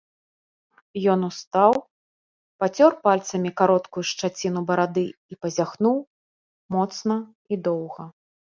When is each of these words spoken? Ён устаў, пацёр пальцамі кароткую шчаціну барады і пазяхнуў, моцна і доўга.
Ён 1.13 1.19
устаў, 1.29 1.73
пацёр 2.63 2.91
пальцамі 3.05 3.49
кароткую 3.63 4.03
шчаціну 4.13 4.59
барады 4.73 5.05
і 5.07 5.33
пазяхнуў, 5.47 5.97
моцна 6.77 7.15
і 7.23 7.55
доўга. 7.73 8.03